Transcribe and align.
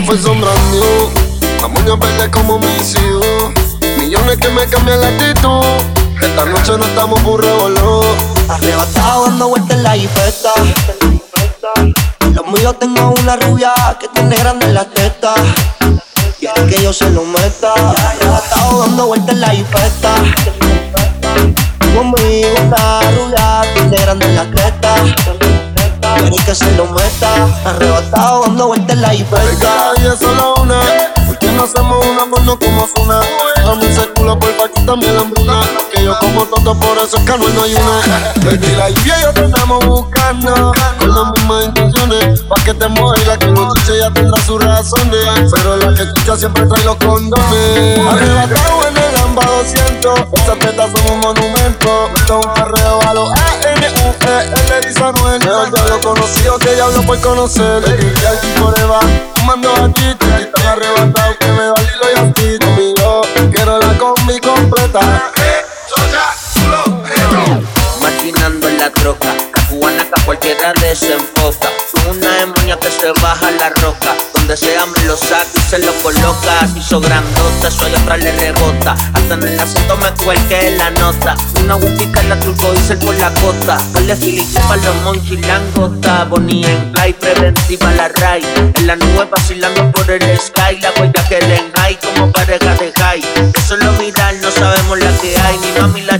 mí 0.00 0.18
son 0.22 0.40
brand 0.40 0.70
new. 0.72 1.10
La 1.60 1.68
moña 1.68 1.94
verde 1.96 2.30
como 2.30 2.58
mis 2.58 2.94
hijos. 2.94 3.52
Millones 3.98 4.38
que 4.38 4.48
me 4.48 4.66
cambian 4.66 5.00
la 5.00 5.08
actitud. 5.08 5.64
Esta 6.20 6.44
noche 6.46 6.72
no 6.78 6.84
estamos 6.84 7.20
por 7.22 7.42
revolú. 7.42 8.02
Arrebatado 8.48 9.26
dando 9.26 9.48
vueltas 9.48 9.76
en 9.76 9.82
la 9.82 9.92
jipeta. 9.92 10.52
Los 12.32 12.46
míos 12.48 12.74
tengo 12.78 13.14
una 13.20 13.36
rubia 13.36 13.72
que 14.00 14.08
tiene 14.08 14.36
grande 14.36 14.72
la 14.72 14.84
teta. 14.84 15.34
Quiere 16.38 16.66
que 16.66 16.82
yo 16.82 16.92
se 16.92 17.08
lo 17.10 17.24
meta. 17.24 17.72
Arrebatado 17.72 18.80
dando 18.80 19.06
vueltas 19.06 19.34
en 19.34 19.40
la 19.40 19.48
jipeta. 19.50 20.14
Conmigo 21.94 22.48
una 22.66 23.00
rubia 23.12 23.62
tiene 23.74 23.96
grande 23.96 24.28
la 24.34 24.44
teta. 24.50 24.94
Quiere 26.18 26.36
que 26.44 26.54
se 26.54 26.70
lo 26.72 26.86
meta. 26.86 27.48
Arrebatado 27.64 28.42
dando 28.42 28.66
vueltas 28.68 28.83
la 28.96 29.10
jipeta. 29.10 29.92
Ay, 29.96 30.06
es 30.06 30.18
solo 30.18 30.54
una. 30.60 30.80
¿Por 31.26 31.38
qué 31.38 31.50
no 31.52 31.64
hacemos 31.64 32.04
una 32.06 32.26
no 32.26 32.58
como 32.58 32.88
una? 33.02 33.20
Dame 33.64 33.90
ese 33.90 34.06
culo, 34.14 34.38
porfa, 34.38 34.68
quítame 34.74 35.12
la 35.12 35.20
hambruna. 35.20 35.60
Que 35.92 36.04
yo 36.04 36.18
como 36.20 36.44
todo, 36.46 36.78
por 36.78 36.98
eso 36.98 37.16
es 37.16 37.24
que 37.24 37.38
no 37.38 37.62
hay 37.62 37.74
una. 37.74 38.32
Baby, 38.44 38.76
la 38.76 38.90
y 38.90 38.94
yo 38.94 39.32
te 39.32 39.44
estamos 39.44 39.84
buscando. 39.86 40.72
Con 40.98 41.14
las 41.14 41.32
mismas 41.32 41.64
intenciones. 41.66 42.42
Pa' 42.42 42.62
que 42.64 42.74
te 42.74 42.88
mueva 42.88 43.16
la 43.26 43.38
que 43.38 43.46
no 43.46 43.68
chiche 43.74 43.98
ya 43.98 44.10
tendrá 44.10 44.42
sus 44.42 44.62
razones. 44.62 45.52
Pero 45.54 45.76
la 45.76 45.94
que 45.94 46.12
chicha 46.14 46.36
siempre 46.36 46.66
trae 46.66 46.84
los 46.84 46.96
condones. 46.96 47.98
Arrebatado 48.08 48.88
en 48.88 48.96
el 48.96 49.16
200. 50.04 50.40
Esas 50.40 50.58
tetas 50.58 50.90
son 50.90 51.12
un 51.12 51.20
monumento. 51.20 52.10
Esto 52.16 52.40
es 52.40 52.46
un 52.46 52.52
carreo 52.52 53.00
a 53.08 53.14
los 53.14 53.30
A-N-U-E. 53.30 54.76
Él 54.76 54.88
dice 54.88 55.02
Anuel. 55.02 55.40
Mejor 55.40 55.74
ya 55.74 55.84
lo 55.84 56.00
conocido 56.00 56.58
que 56.58 56.76
ya 56.76 56.84
hablo 56.84 57.02
por 57.02 57.20
conocer. 57.20 57.82
Y 57.88 58.26
aquí 58.26 58.46
forever. 58.58 58.98
Fumando 59.36 59.70
aquí, 59.84 60.14
te 60.18 60.42
están 60.42 60.66
arrebatados 60.66 61.36
que 61.38 61.46
me 61.46 61.70
valido 61.70 62.02
y 62.14 62.18
a 62.18 62.32
ti 62.32 62.58
conmigo. 62.60 63.22
Quiero 63.52 63.80
la 63.80 63.98
combi 63.98 64.38
completa. 64.40 65.00
Machinando 68.00 68.68
en 68.68 68.78
la 68.78 68.90
troca, 68.90 69.34
cubana 69.70 70.04
que 70.04 70.24
cualquiera 70.24 70.72
desenfoca. 70.74 71.73
Que 72.80 72.90
se 72.90 73.12
baja 73.22 73.50
la 73.52 73.70
roca, 73.70 74.14
donde 74.34 74.56
sea 74.56 74.84
me 74.84 75.04
lo 75.04 75.16
saca 75.16 75.46
y 75.54 75.60
se 75.70 75.78
lo 75.78 75.92
coloca. 76.02 76.68
Hizo 76.76 77.00
grandota, 77.00 77.70
soy 77.70 77.94
otra 77.94 78.16
le 78.16 78.32
rebota. 78.32 78.94
Hasta 79.14 79.34
en 79.34 79.42
el 79.44 79.58
acento 79.60 79.96
me 79.96 80.10
cuelque 80.22 80.74
la 80.76 80.90
nota. 80.90 81.36
Una 81.60 81.74
agujita 81.74 82.22
la 82.24 82.36
dice 82.36 82.96
por 82.96 83.14
la 83.20 83.30
cota. 83.34 83.80
Dale 83.92 84.16
filiche 84.16 84.60
pa' 84.68 84.76
los 84.76 84.94
monchis, 84.96 85.40
langota. 85.46 86.24
Bonnie 86.24 86.66
en 86.66 86.92
play, 86.92 87.12
preventiva 87.14 87.90
la 87.92 88.08
ray. 88.08 88.44
En 88.74 88.86
la 88.86 88.96
nube 88.96 89.28
vacilando 89.30 89.90
por 89.92 90.10
el 90.10 90.38
sky. 90.38 90.78
La 90.82 90.92
huella 90.98 91.28
que 91.28 91.40
le 91.40 91.70
high 91.76 91.98
como 92.00 92.30
pareja 92.32 92.74
de 92.74 92.92
high. 92.92 93.24
Eso 93.54 93.76
es 93.76 93.84
lo 93.84 93.92
viral, 93.92 94.40
no 94.42 94.50
sabemos 94.50 94.98
la 94.98 95.10
que 95.18 95.38
hay. 95.38 95.58
Mi 95.58 95.80
mami 95.80 96.02
la 96.02 96.18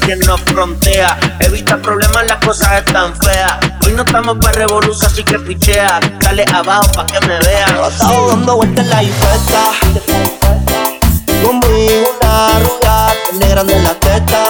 quien 0.00 0.18
nos 0.20 0.40
frontea. 0.42 1.18
Evita 1.40 1.76
problemas, 1.78 2.26
las 2.26 2.44
cosas 2.44 2.78
están 2.78 3.14
feas. 3.16 3.58
Hoy 3.84 3.92
no 3.92 4.02
estamos 4.02 4.36
para 4.38 4.52
revolución, 4.52 5.06
así 5.06 5.22
que 5.22 5.38
pichea. 5.38 6.00
Dale 6.20 6.44
abajo 6.52 6.90
pa' 6.92 7.06
que 7.06 7.20
me 7.26 7.38
vean. 7.38 7.70
Arrebatado 7.70 8.28
dando 8.28 8.56
vueltas 8.56 8.84
en 8.84 8.90
la 8.90 8.98
jipeta. 8.98 9.62
Conmigo 11.42 12.10
una 12.20 12.58
rubia 12.58 13.14
tiene 13.30 13.48
grande 13.48 13.82
la 13.82 13.94
teta. 13.94 14.44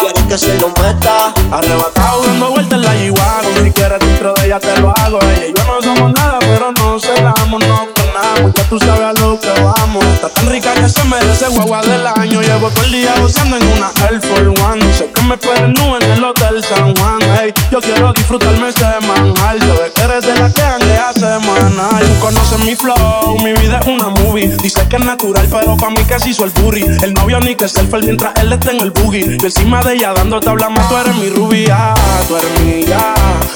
Quiere 0.00 0.26
que 0.28 0.38
se 0.38 0.58
lo 0.58 0.68
meta. 0.68 1.32
Arrebatado 1.50 2.22
dando 2.24 2.50
vueltas 2.50 2.72
en 2.74 2.82
la 2.82 2.94
G-Wagon 2.94 3.64
Si 3.64 3.70
quieres 3.70 3.98
dentro 4.00 4.34
de 4.34 4.46
ella 4.46 4.58
te 4.58 4.80
lo 4.80 4.92
hago 4.98 5.18
Ella 5.22 5.46
y 5.46 5.54
yo 5.54 5.64
no 5.64 5.82
somos 5.82 6.12
nada 6.12 6.38
pero 6.40 6.72
no 6.72 6.98
celamos, 6.98 7.60
no 7.66 7.88
ganamos 7.96 8.54
Ya 8.54 8.64
tú 8.64 8.78
sabes 8.78 9.00
a 9.00 9.12
lo 9.12 9.38
que 9.38 9.52
vamos 9.62 10.04
Está 10.06 10.28
tan 10.28 10.48
rica 10.48 10.74
que 10.74 10.88
se 10.88 11.04
merece 11.04 11.48
guagua 11.48 11.82
del 11.82 12.06
año 12.06 12.23
Llevo 12.54 12.70
todo 12.70 12.84
el 12.84 12.92
día 12.92 13.12
goceando 13.20 13.56
en 13.56 13.66
una 13.66 13.90
Air 14.08 14.20
Force 14.20 14.62
One. 14.62 14.94
Sé 14.94 15.10
que 15.10 15.22
me 15.22 15.34
esperen 15.34 15.74
en 15.76 16.12
el 16.12 16.22
Hotel 16.22 16.62
San 16.62 16.94
Juan. 16.94 17.20
Ey, 17.42 17.52
Yo 17.72 17.80
quiero 17.80 18.12
disfrutarme 18.12 18.68
Yo 18.70 19.74
de 19.82 19.92
que 19.92 20.02
eres 20.02 20.24
de 20.24 20.38
la 20.38 20.52
que 20.52 20.62
hanguea 20.62 21.12
semana. 21.14 21.98
Tú 21.98 22.20
conoces 22.20 22.64
mi 22.64 22.76
flow, 22.76 23.38
mi 23.42 23.54
vida 23.54 23.80
es 23.80 23.86
una 23.88 24.08
movie. 24.08 24.56
Dice 24.62 24.86
que 24.88 24.96
es 24.96 25.04
natural 25.04 25.48
pero 25.50 25.76
pa' 25.76 25.90
mí 25.90 26.04
se 26.20 26.30
hizo 26.30 26.44
el 26.44 26.50
burry 26.50 26.84
El 27.02 27.12
novio 27.14 27.40
ni 27.40 27.56
que 27.56 27.66
selfie 27.66 28.02
mientras 28.02 28.32
él 28.36 28.52
está 28.52 28.70
en 28.70 28.82
el 28.82 28.92
boogie. 28.92 29.36
Yo 29.38 29.46
encima 29.46 29.82
de 29.82 29.94
ella 29.94 30.12
dando 30.12 30.38
tabla 30.38 30.68
más 30.68 30.88
Tú 30.88 30.96
eres 30.96 31.16
mi 31.16 31.30
rubia, 31.30 31.92
tú 32.28 32.36
eres 32.36 32.60
mía. 32.60 33.14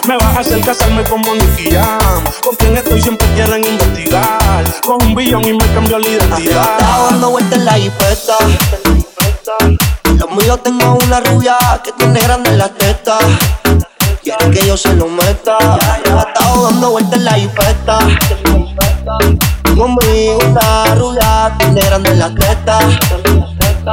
Me 0.08 0.16
vas 0.16 0.36
a 0.36 0.40
hacer 0.40 0.60
casarme 0.60 1.04
como 1.04 1.34
Nicky 1.34 1.70
Jam 1.70 2.24
Con 2.42 2.56
quien 2.56 2.76
estoy 2.76 3.00
siempre 3.00 3.28
quieren 3.34 3.64
investigar. 3.64 4.64
Con 4.82 5.00
un 5.06 5.14
billón 5.14 5.44
y 5.44 5.52
me 5.52 5.66
cambió 5.72 6.00
la 6.00 6.08
identidad. 6.08 6.64
Arrebatado 6.64 7.06
dando 7.10 7.30
vueltas 7.30 7.58
en 7.58 7.64
la 7.64 7.72
jipeta. 7.74 8.87
Los 10.18 10.30
míos 10.32 10.62
tengo 10.62 10.98
una 11.02 11.20
rubia 11.20 11.56
que 11.82 11.92
tiene 11.92 12.20
grande 12.20 12.54
la 12.56 12.68
teta. 12.68 13.18
Quiere 14.22 14.50
que 14.50 14.66
yo 14.66 14.76
se 14.76 14.92
lo 14.94 15.06
meta. 15.06 15.56
Arrebatado 15.56 16.64
dando 16.64 16.90
vueltas 16.90 17.14
en 17.14 17.24
la 17.24 17.32
jipeta. 17.32 17.98
Conmigo 19.64 20.38
una 20.46 20.94
rubia 20.96 21.56
tiene 21.58 21.80
grande 21.80 22.14
la 22.16 22.34
teta. 22.34 22.78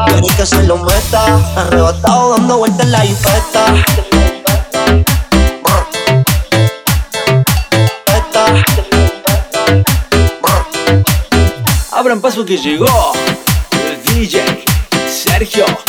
Quiere 0.07 0.27
que 0.35 0.45
se 0.45 0.63
lo 0.63 0.77
meta. 0.77 1.39
Arrebatado 1.55 2.31
dando 2.31 2.57
vueltas 2.57 2.87
la 2.87 2.99
jipeta. 2.99 3.65
Abran 11.91 12.19
paso 12.19 12.43
que 12.43 12.57
llegó 12.57 13.13
el 13.71 14.03
DJ 14.03 14.74
Yeah. 15.53 15.84